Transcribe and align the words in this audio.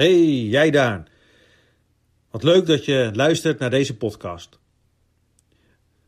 Hey, 0.00 0.44
jij 0.44 0.70
daar. 0.70 1.08
Wat 2.30 2.42
leuk 2.42 2.66
dat 2.66 2.84
je 2.84 3.10
luistert 3.14 3.58
naar 3.58 3.70
deze 3.70 3.96
podcast. 3.96 4.58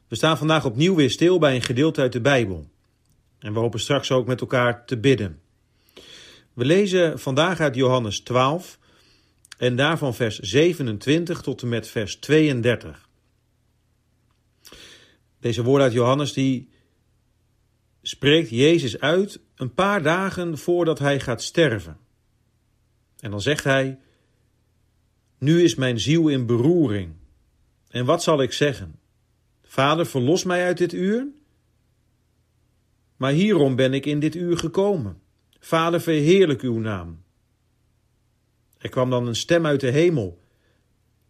We 0.09 0.17
staan 0.17 0.39
vandaag 0.39 0.65
opnieuw 0.65 0.95
weer 0.95 1.11
stil 1.11 1.39
bij 1.39 1.55
een 1.55 1.63
gedeelte 1.63 2.01
uit 2.01 2.13
de 2.13 2.21
Bijbel. 2.21 2.71
En 3.39 3.53
we 3.53 3.59
hopen 3.59 3.81
straks 3.81 4.11
ook 4.11 4.27
met 4.27 4.41
elkaar 4.41 4.87
te 4.87 4.99
bidden. 4.99 5.41
We 6.53 6.65
lezen 6.65 7.19
vandaag 7.19 7.61
uit 7.61 7.75
Johannes 7.75 8.21
12 8.21 8.79
en 9.59 9.77
daarvan 9.77 10.15
vers 10.15 10.39
27 10.39 11.41
tot 11.41 11.63
en 11.63 11.69
met 11.69 11.89
vers 11.89 12.17
32. 12.17 13.09
Deze 15.41 15.63
woorden 15.63 15.87
uit 15.87 15.95
Johannes 15.95 16.33
die 16.33 16.69
spreekt 18.03 18.51
Jezus 18.51 19.01
uit 19.01 19.41
een 19.55 19.75
paar 19.75 20.03
dagen 20.03 20.59
voordat 20.59 20.99
hij 20.99 21.21
gaat 21.21 21.43
sterven. 21.43 22.02
En 23.23 23.31
dan 23.31 23.41
zegt 23.41 23.65
hij: 23.65 23.99
Nu 25.39 25.63
is 25.63 25.75
mijn 25.75 26.01
ziel 26.01 26.29
in 26.29 26.47
beroering. 26.47 27.15
En 27.89 28.05
wat 28.05 28.23
zal 28.23 28.43
ik 28.43 28.53
zeggen? 28.53 28.99
Vader, 29.63 30.07
verlos 30.07 30.45
mij 30.45 30.65
uit 30.65 30.79
dit 30.79 30.93
uur? 30.93 31.27
Maar 33.17 33.33
hierom 33.33 33.77
ben 33.77 33.95
ik 33.95 34.07
in 34.07 34.21
dit 34.21 34.35
uur 34.35 34.59
gekomen. 34.59 35.21
Vader, 35.59 36.01
verheerlijk 36.01 36.61
uw 36.61 36.79
naam. 36.79 37.23
Er 38.79 38.89
kwam 38.89 39.11
dan 39.11 39.27
een 39.27 39.37
stem 39.37 39.67
uit 39.67 39.81
de 39.81 39.91
hemel. 39.91 40.41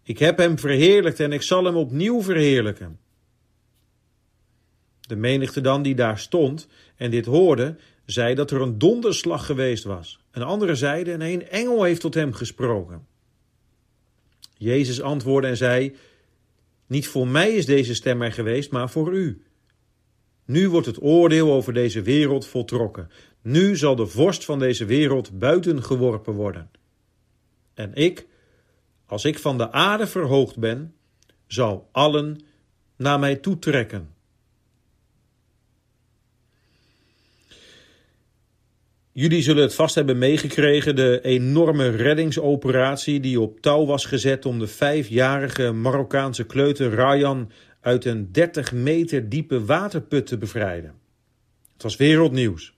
Ik 0.03 0.19
heb 0.19 0.39
hem 0.39 0.59
verheerlijkt 0.59 1.21
en 1.21 1.33
ik 1.33 1.43
zal 1.43 1.65
hem 1.65 1.77
opnieuw 1.77 2.23
verheerlijken. 2.23 3.01
De 5.01 5.17
menigte 5.17 5.61
dan 5.61 5.83
die 5.83 5.95
daar 5.95 6.19
stond 6.19 6.69
en 6.97 7.11
dit 7.11 7.27
hoorde, 7.27 7.77
zei 8.05 8.35
dat 8.35 8.51
er 8.51 8.61
een 8.61 8.79
donderslag 8.79 9.47
geweest 9.47 9.85
was. 9.85 10.22
Een 10.33 10.43
andere 10.43 10.75
zeide, 10.75 11.17
nee, 11.17 11.35
een 11.35 11.49
engel 11.49 11.83
heeft 11.83 12.01
tot 12.01 12.15
hem 12.15 12.33
gesproken. 12.33 13.07
Jezus 14.57 15.01
antwoordde 15.01 15.49
en 15.49 15.57
zei, 15.57 15.97
niet 16.87 17.09
voor 17.09 17.29
mij 17.29 17.51
is 17.51 17.67
deze 17.67 17.95
stem 17.95 18.23
er 18.23 18.33
geweest, 18.33 18.71
maar 18.71 18.91
voor 18.91 19.13
u. 19.13 19.43
Nu 20.45 20.69
wordt 20.69 20.87
het 20.87 21.03
oordeel 21.03 21.53
over 21.53 21.73
deze 21.73 22.03
wereld 22.03 22.47
voltrokken. 22.47 23.11
Nu 23.43 23.77
zal 23.77 23.97
de 23.97 24.07
vorst 24.07 24.45
van 24.45 24.59
deze 24.59 24.85
wereld 24.85 25.39
buiten 25.39 25.83
geworpen 25.83 26.35
worden. 26.35 26.71
En 27.75 27.95
ik, 27.95 28.27
als 29.07 29.25
ik 29.25 29.39
van 29.39 29.59
de 29.59 29.73
aarde 29.73 30.07
verhoogd 30.07 30.59
ben, 30.59 30.95
zal 31.47 31.89
allen 31.93 32.41
naar 32.97 33.19
mij 33.19 33.37
toetrekken. 33.37 34.15
Jullie 39.15 39.43
zullen 39.43 39.63
het 39.63 39.75
vast 39.75 39.95
hebben 39.95 40.19
meegekregen, 40.19 40.97
de 40.97 41.21
enorme 41.23 41.89
reddingsoperatie 41.89 43.21
die 43.21 43.41
op 43.41 43.61
touw 43.61 43.87
was 43.87 44.05
gezet 44.05 44.47
om 44.47 44.59
de 44.59 44.67
vijfjarige 44.67 45.73
Marokkaanse 45.73 46.45
kleuter 46.45 46.91
Rayan 46.91 47.51
uit 47.81 48.05
een 48.05 48.33
30 48.33 48.73
meter 48.73 49.29
diepe 49.29 49.65
waterput 49.65 50.27
te 50.27 50.39
bevrijden. 50.39 50.95
Het 51.73 51.83
was 51.83 51.97
wereldnieuws. 51.97 52.75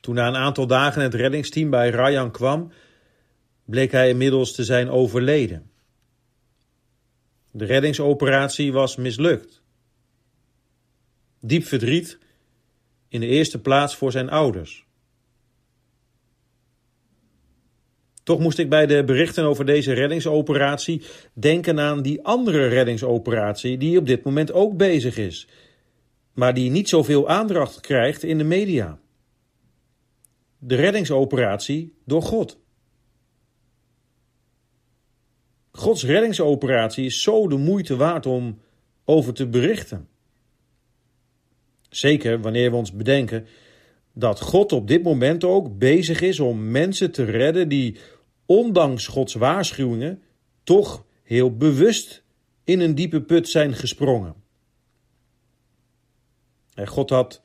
Toen 0.00 0.14
na 0.14 0.28
een 0.28 0.36
aantal 0.36 0.66
dagen 0.66 1.02
het 1.02 1.14
reddingsteam 1.14 1.70
bij 1.70 1.90
Rayan 1.90 2.30
kwam, 2.30 2.72
bleek 3.64 3.92
hij 3.92 4.08
inmiddels 4.08 4.54
te 4.54 4.64
zijn 4.64 4.90
overleden. 4.90 5.70
De 7.50 7.64
reddingsoperatie 7.64 8.72
was 8.72 8.96
mislukt. 8.96 9.62
Diep 11.40 11.64
verdriet 11.64 12.18
in 13.12 13.20
de 13.20 13.26
eerste 13.26 13.60
plaats 13.60 13.96
voor 13.96 14.12
zijn 14.12 14.30
ouders. 14.30 14.86
Toch 18.22 18.38
moest 18.38 18.58
ik 18.58 18.68
bij 18.68 18.86
de 18.86 19.04
berichten 19.04 19.44
over 19.44 19.64
deze 19.64 19.92
reddingsoperatie 19.92 21.02
denken 21.32 21.80
aan 21.80 22.02
die 22.02 22.22
andere 22.22 22.66
reddingsoperatie 22.66 23.78
die 23.78 23.98
op 23.98 24.06
dit 24.06 24.24
moment 24.24 24.52
ook 24.52 24.76
bezig 24.76 25.16
is, 25.16 25.48
maar 26.32 26.54
die 26.54 26.70
niet 26.70 26.88
zoveel 26.88 27.28
aandacht 27.28 27.80
krijgt 27.80 28.22
in 28.22 28.38
de 28.38 28.44
media. 28.44 28.98
De 30.58 30.74
reddingsoperatie 30.74 31.94
door 32.04 32.22
God. 32.22 32.58
Gods 35.72 36.04
reddingsoperatie 36.04 37.04
is 37.04 37.22
zo 37.22 37.48
de 37.48 37.56
moeite 37.56 37.96
waard 37.96 38.26
om 38.26 38.60
over 39.04 39.34
te 39.34 39.46
berichten. 39.46 40.08
Zeker 41.92 42.40
wanneer 42.40 42.70
we 42.70 42.76
ons 42.76 42.92
bedenken 42.92 43.46
dat 44.12 44.40
God 44.40 44.72
op 44.72 44.88
dit 44.88 45.02
moment 45.02 45.44
ook 45.44 45.78
bezig 45.78 46.20
is 46.20 46.40
om 46.40 46.70
mensen 46.70 47.10
te 47.10 47.24
redden 47.24 47.68
die, 47.68 47.96
ondanks 48.46 49.06
Gods 49.06 49.34
waarschuwingen, 49.34 50.22
toch 50.64 51.04
heel 51.22 51.56
bewust 51.56 52.22
in 52.64 52.80
een 52.80 52.94
diepe 52.94 53.22
put 53.22 53.48
zijn 53.48 53.74
gesprongen. 53.74 54.34
En 56.74 56.86
God 56.86 57.10
had 57.10 57.42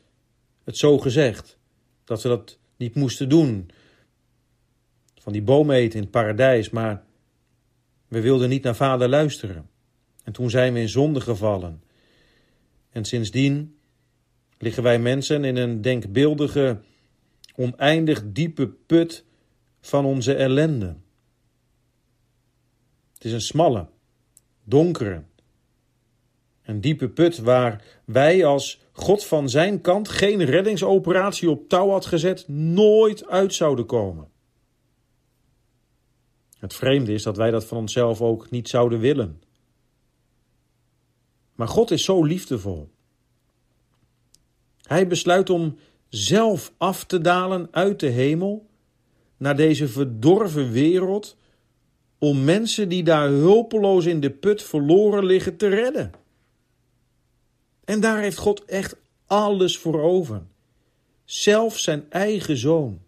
het 0.64 0.78
zo 0.78 0.98
gezegd 0.98 1.58
dat 2.04 2.22
ze 2.22 2.28
dat 2.28 2.58
niet 2.78 2.96
moesten 2.96 3.30
doen. 3.30 3.70
Van 5.16 5.34
die 5.34 5.42
boom 5.42 5.72
eten 5.72 5.96
in 5.96 6.02
het 6.02 6.12
paradijs, 6.12 6.70
maar 6.70 7.04
we 8.08 8.22
wilden 8.22 8.50
niet 8.50 8.64
naar 8.64 8.76
vader 8.76 9.10
luisteren. 9.10 9.70
En 10.24 10.34
toen 10.34 10.50
zijn 10.50 10.74
we 10.74 10.80
in 10.80 10.90
zonde 10.90 11.22
gevallen. 11.22 11.84
En 12.90 13.06
sindsdien 13.06 13.77
liggen 14.58 14.84
wij 14.84 15.00
mensen 15.00 15.44
in 15.44 15.56
een 15.56 15.82
denkbeeldige, 15.82 16.80
oneindig 17.56 18.24
diepe 18.26 18.68
put 18.68 19.26
van 19.82 20.06
onze 20.06 20.34
ellende. 20.34 20.96
Het 23.14 23.26
is 23.26 23.32
een 23.32 23.42
smalle, 23.42 23.88
donkere, 24.64 25.24
een 26.64 26.82
diepe 26.82 27.10
put 27.10 27.38
waar 27.38 27.84
wij 28.06 28.46
als 28.46 28.82
God 28.92 29.26
van 29.26 29.50
zijn 29.50 29.82
kant 29.82 30.10
geen 30.10 30.44
reddingsoperatie 30.44 31.50
op 31.50 31.70
touw 31.70 31.90
had 31.90 32.06
gezet, 32.06 32.48
nooit 32.48 33.28
uit 33.28 33.54
zouden 33.54 33.86
komen. 33.86 34.30
Het 36.58 36.74
vreemde 36.74 37.14
is 37.14 37.24
dat 37.24 37.38
wij 37.38 37.52
dat 37.52 37.66
van 37.66 37.78
onszelf 37.78 38.22
ook 38.22 38.50
niet 38.50 38.70
zouden 38.70 39.00
willen. 39.00 39.42
Maar 41.56 41.68
God 41.68 41.92
is 41.92 42.04
zo 42.04 42.24
liefdevol 42.24 42.90
hij 44.88 45.08
besluit 45.08 45.50
om 45.50 45.78
zelf 46.10 46.74
af 46.78 47.06
te 47.06 47.22
dalen 47.22 47.68
uit 47.72 48.00
de 48.00 48.08
hemel 48.08 48.66
naar 49.38 49.56
deze 49.56 49.88
verdorven 49.88 50.72
wereld 50.72 51.38
om 52.20 52.44
mensen 52.44 52.90
die 52.90 53.04
daar 53.04 53.30
hulpeloos 53.30 54.06
in 54.06 54.20
de 54.20 54.32
put 54.32 54.64
verloren 54.64 55.26
liggen 55.26 55.58
te 55.58 55.68
redden. 55.68 56.12
En 57.84 58.00
daar 58.00 58.20
heeft 58.20 58.38
God 58.38 58.66
echt 58.66 58.96
alles 59.26 59.78
voor 59.78 60.02
over. 60.02 60.42
Zelf 61.26 61.78
zijn 61.78 62.06
eigen 62.10 62.58
zoon. 62.58 63.02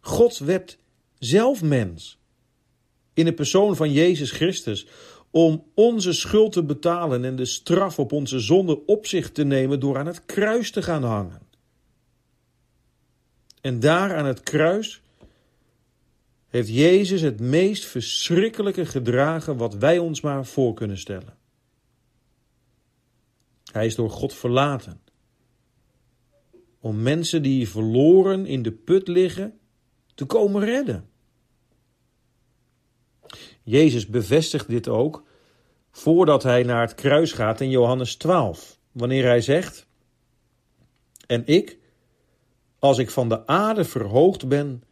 God 0.00 0.38
werd 0.38 0.78
zelf 1.18 1.62
mens. 1.62 2.18
In 3.14 3.24
de 3.24 3.32
persoon 3.32 3.76
van 3.76 3.92
Jezus 3.92 4.30
Christus 4.30 4.86
om 5.36 5.64
onze 5.74 6.12
schuld 6.12 6.52
te 6.52 6.64
betalen 6.64 7.24
en 7.24 7.36
de 7.36 7.44
straf 7.44 7.98
op 7.98 8.12
onze 8.12 8.38
zonde 8.38 8.86
op 8.86 9.06
zich 9.06 9.32
te 9.32 9.44
nemen 9.44 9.80
door 9.80 9.98
aan 9.98 10.06
het 10.06 10.24
kruis 10.24 10.70
te 10.70 10.82
gaan 10.82 11.02
hangen. 11.02 11.40
En 13.60 13.80
daar 13.80 14.16
aan 14.16 14.26
het 14.26 14.40
kruis 14.40 15.02
heeft 16.48 16.68
Jezus 16.68 17.20
het 17.20 17.40
meest 17.40 17.84
verschrikkelijke 17.84 18.86
gedragen 18.86 19.56
wat 19.56 19.74
wij 19.74 19.98
ons 19.98 20.20
maar 20.20 20.46
voor 20.46 20.74
kunnen 20.74 20.98
stellen. 20.98 21.36
Hij 23.72 23.86
is 23.86 23.94
door 23.94 24.10
God 24.10 24.34
verlaten. 24.34 25.00
Om 26.80 27.02
mensen 27.02 27.42
die 27.42 27.68
verloren 27.68 28.46
in 28.46 28.62
de 28.62 28.72
put 28.72 29.08
liggen 29.08 29.58
te 30.14 30.24
komen 30.24 30.64
redden. 30.64 31.08
Jezus 33.62 34.06
bevestigt 34.06 34.68
dit 34.68 34.88
ook 34.88 35.25
voordat 35.96 36.42
hij 36.42 36.62
naar 36.62 36.80
het 36.80 36.94
kruis 36.94 37.32
gaat 37.32 37.60
in 37.60 37.70
Johannes 37.70 38.16
12, 38.16 38.78
wanneer 38.92 39.24
hij 39.24 39.40
zegt: 39.40 39.86
En 41.26 41.46
ik, 41.46 41.78
als 42.78 42.98
ik 42.98 43.10
van 43.10 43.28
de 43.28 43.46
aarde 43.46 43.84
verhoogd 43.84 44.48
ben, 44.48 44.82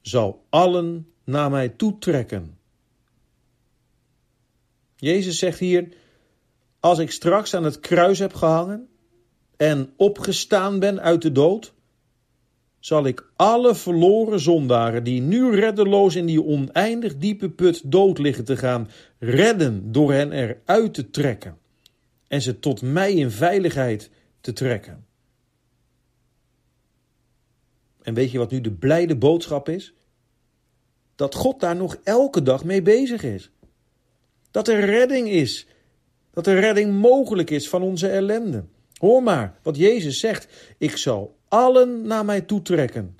zal 0.00 0.44
allen 0.48 1.12
naar 1.24 1.50
mij 1.50 1.68
toetrekken. 1.68 2.58
Jezus 4.96 5.38
zegt 5.38 5.58
hier: 5.58 5.88
Als 6.80 6.98
ik 6.98 7.10
straks 7.10 7.54
aan 7.54 7.64
het 7.64 7.80
kruis 7.80 8.18
heb 8.18 8.34
gehangen 8.34 8.88
en 9.56 9.92
opgestaan 9.96 10.78
ben 10.78 11.00
uit 11.00 11.22
de 11.22 11.32
dood, 11.32 11.72
zal 12.86 13.06
ik 13.06 13.28
alle 13.36 13.74
verloren 13.74 14.40
zondaren 14.40 15.04
die 15.04 15.20
nu 15.20 15.54
reddeloos 15.54 16.14
in 16.14 16.26
die 16.26 16.44
oneindig 16.44 17.16
diepe 17.16 17.50
put 17.50 17.82
dood 17.84 18.18
liggen 18.18 18.44
te 18.44 18.56
gaan, 18.56 18.90
redden 19.18 19.92
door 19.92 20.12
hen 20.12 20.32
eruit 20.32 20.94
te 20.94 21.10
trekken 21.10 21.58
en 22.28 22.42
ze 22.42 22.58
tot 22.58 22.82
mij 22.82 23.14
in 23.14 23.30
veiligheid 23.30 24.10
te 24.40 24.52
trekken. 24.52 25.04
En 28.02 28.14
weet 28.14 28.30
je 28.30 28.38
wat 28.38 28.50
nu 28.50 28.60
de 28.60 28.72
blijde 28.72 29.16
boodschap 29.16 29.68
is? 29.68 29.94
dat 31.16 31.34
God 31.34 31.60
daar 31.60 31.76
nog 31.76 31.96
elke 32.04 32.42
dag 32.42 32.64
mee 32.64 32.82
bezig 32.82 33.22
is. 33.22 33.50
Dat 34.50 34.68
er 34.68 34.84
redding 34.84 35.28
is. 35.28 35.66
Dat 36.30 36.46
er 36.46 36.60
redding 36.60 37.00
mogelijk 37.00 37.50
is 37.50 37.68
van 37.68 37.82
onze 37.82 38.08
ellende. 38.08 38.64
Hoor 38.96 39.22
maar 39.22 39.58
wat 39.62 39.76
Jezus 39.76 40.20
zegt: 40.20 40.48
Ik 40.78 40.96
zal 40.96 41.35
allen 41.56 42.06
naar 42.06 42.24
mij 42.24 42.40
toetrekken. 42.40 43.18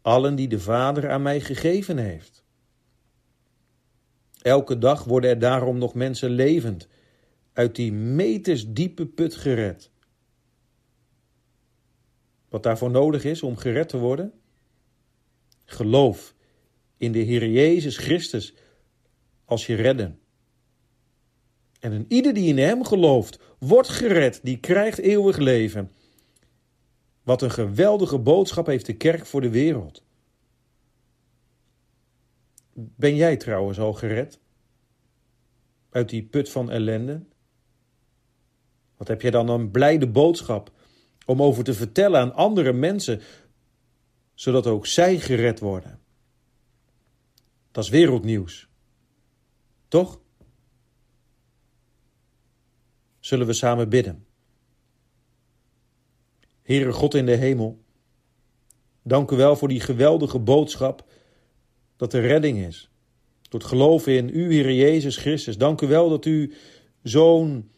Allen 0.00 0.34
die 0.34 0.48
de 0.48 0.60
Vader 0.60 1.10
aan 1.10 1.22
mij 1.22 1.40
gegeven 1.40 1.98
heeft. 1.98 2.44
Elke 4.42 4.78
dag 4.78 5.04
worden 5.04 5.30
er 5.30 5.38
daarom 5.38 5.78
nog 5.78 5.94
mensen 5.94 6.30
levend 6.30 6.88
uit 7.52 7.76
die 7.76 7.92
metersdiepe 7.92 9.06
put 9.06 9.34
gered. 9.34 9.90
Wat 12.48 12.62
daarvoor 12.62 12.90
nodig 12.90 13.24
is 13.24 13.42
om 13.42 13.56
gered 13.56 13.88
te 13.88 13.98
worden? 13.98 14.32
Geloof 15.64 16.34
in 16.96 17.12
de 17.12 17.18
Heer 17.18 17.48
Jezus 17.48 17.96
Christus 17.96 18.54
als 19.44 19.66
je 19.66 19.74
redden. 19.74 20.18
En 21.80 21.92
een 21.92 22.04
ieder 22.08 22.34
die 22.34 22.48
in 22.48 22.58
Hem 22.58 22.84
gelooft, 22.84 23.38
wordt 23.58 23.88
gered, 23.88 24.40
die 24.42 24.58
krijgt 24.58 24.98
eeuwig 24.98 25.36
leven. 25.36 25.92
Wat 27.30 27.42
een 27.42 27.50
geweldige 27.50 28.18
boodschap 28.18 28.66
heeft 28.66 28.86
de 28.86 28.96
kerk 28.96 29.26
voor 29.26 29.40
de 29.40 29.50
wereld. 29.50 30.04
Ben 32.74 33.16
jij 33.16 33.36
trouwens 33.36 33.78
al 33.78 33.92
gered? 33.92 34.40
Uit 35.90 36.08
die 36.08 36.22
put 36.22 36.50
van 36.50 36.70
ellende? 36.70 37.24
Wat 38.96 39.08
heb 39.08 39.22
jij 39.22 39.30
dan 39.30 39.48
een 39.48 39.70
blijde 39.70 40.08
boodschap 40.08 40.72
om 41.26 41.42
over 41.42 41.64
te 41.64 41.74
vertellen 41.74 42.20
aan 42.20 42.34
andere 42.34 42.72
mensen, 42.72 43.20
zodat 44.34 44.66
ook 44.66 44.86
zij 44.86 45.18
gered 45.18 45.60
worden? 45.60 46.00
Dat 47.70 47.84
is 47.84 47.90
wereldnieuws. 47.90 48.68
Toch? 49.88 50.20
Zullen 53.18 53.46
we 53.46 53.52
samen 53.52 53.88
bidden? 53.88 54.29
Heere 56.70 56.92
God 56.92 57.14
in 57.14 57.26
de 57.26 57.36
hemel, 57.36 57.78
dank 59.02 59.30
u 59.30 59.36
wel 59.36 59.56
voor 59.56 59.68
die 59.68 59.80
geweldige 59.80 60.38
boodschap 60.38 61.04
dat 61.96 62.12
er 62.12 62.22
redding 62.22 62.58
is. 62.66 62.90
Door 63.48 63.60
het 63.60 63.68
geloven 63.68 64.16
in 64.16 64.30
u, 64.32 64.52
Heer 64.52 64.72
Jezus 64.72 65.16
Christus. 65.16 65.58
Dank 65.58 65.80
u 65.80 65.86
wel 65.86 66.08
dat 66.08 66.24
u 66.24 66.52
zo'n 67.02 67.70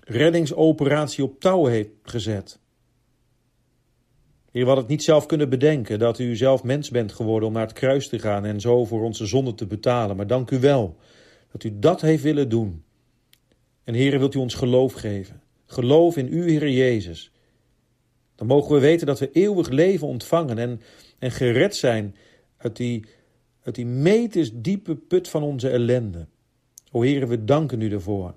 reddingsoperatie 0.00 1.24
op 1.24 1.40
touw 1.40 1.64
heeft 1.64 1.90
gezet. 2.02 2.58
Heer, 4.50 4.62
we 4.62 4.66
hadden 4.66 4.84
het 4.84 4.88
niet 4.88 5.02
zelf 5.02 5.26
kunnen 5.26 5.48
bedenken 5.48 5.98
dat 5.98 6.18
u 6.18 6.36
zelf 6.36 6.62
mens 6.62 6.90
bent 6.90 7.12
geworden 7.12 7.48
om 7.48 7.54
naar 7.54 7.66
het 7.66 7.78
kruis 7.78 8.08
te 8.08 8.18
gaan 8.18 8.44
en 8.44 8.60
zo 8.60 8.84
voor 8.84 9.02
onze 9.02 9.26
zonde 9.26 9.54
te 9.54 9.66
betalen. 9.66 10.16
Maar 10.16 10.26
dank 10.26 10.50
u 10.50 10.60
wel 10.60 10.96
dat 11.52 11.64
u 11.64 11.78
dat 11.78 12.00
heeft 12.00 12.22
willen 12.22 12.48
doen. 12.48 12.84
En 13.84 13.94
Heer, 13.94 14.18
wilt 14.18 14.34
u 14.34 14.38
ons 14.38 14.54
geloof 14.54 14.92
geven. 14.92 15.42
Geloof 15.66 16.16
in 16.16 16.32
u, 16.32 16.50
Heer 16.50 16.70
Jezus. 16.70 17.32
Dan 18.40 18.48
mogen 18.48 18.74
we 18.74 18.80
weten 18.80 19.06
dat 19.06 19.18
we 19.18 19.30
eeuwig 19.32 19.68
leven 19.68 20.06
ontvangen 20.06 20.58
en, 20.58 20.80
en 21.18 21.30
gered 21.30 21.76
zijn 21.76 22.16
uit 22.56 22.76
die, 22.76 23.04
uit 23.62 23.74
die 23.74 23.86
meters 23.86 24.50
diepe 24.54 24.96
put 24.96 25.28
van 25.28 25.42
onze 25.42 25.68
ellende. 25.68 26.26
O 26.90 27.02
Heer, 27.02 27.28
we 27.28 27.44
danken 27.44 27.80
u 27.80 27.92
ervoor. 27.92 28.34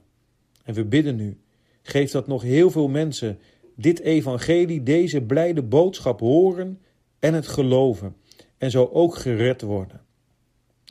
En 0.64 0.74
we 0.74 0.86
bidden 0.86 1.20
u, 1.20 1.38
geef 1.82 2.12
dat 2.12 2.28
nog 2.28 2.42
heel 2.42 2.72
veel 2.72 2.88
mensen 2.88 3.40
dit 3.76 4.00
evangelie, 4.00 4.84
deze 4.84 5.22
blijde 5.22 5.62
boodschap 5.62 6.20
horen 6.20 6.80
en 7.20 7.34
het 7.34 7.48
geloven. 7.48 8.16
En 8.58 8.72
zo 8.72 8.90
ook 8.94 9.16
gered 9.16 9.62
worden. 9.62 10.02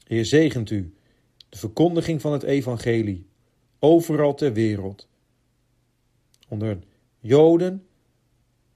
Heer, 0.06 0.24
zegent 0.24 0.70
u 0.70 0.94
de 1.48 1.58
verkondiging 1.58 2.20
van 2.20 2.32
het 2.32 2.42
evangelie 2.42 3.26
overal 3.78 4.34
ter 4.34 4.52
wereld. 4.52 5.08
Onder 6.48 6.78
Joden, 7.20 7.86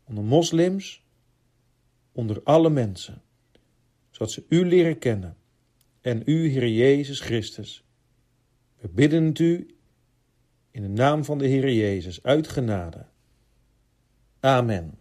onder 0.08 0.24
moslims, 0.24 1.04
onder 2.12 2.42
alle 2.42 2.70
mensen, 2.70 3.22
zodat 4.10 4.30
ze 4.32 4.44
u 4.48 4.66
leren 4.66 4.98
kennen 4.98 5.36
en 6.00 6.22
u, 6.24 6.48
Heer 6.48 6.68
Jezus 6.68 7.20
Christus. 7.20 7.84
We 8.80 8.88
bidden 8.88 9.24
het 9.24 9.38
u 9.38 9.76
in 10.70 10.82
de 10.82 10.88
naam 10.88 11.24
van 11.24 11.38
de 11.38 11.46
Heer 11.46 11.72
Jezus 11.72 12.22
uit 12.22 12.48
genade. 12.48 13.06
Amen. 14.40 14.98